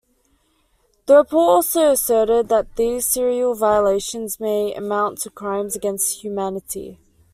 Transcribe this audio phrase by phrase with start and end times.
[1.05, 6.97] The report also asserted that these serial violations may amount to crimes against humanity.